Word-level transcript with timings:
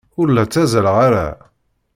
Ur 0.19 0.27
la 0.31 0.43
ttazzaleɣ 0.45 0.95
ara. 1.07 1.27